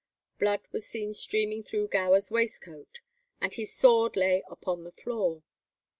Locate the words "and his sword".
3.39-4.15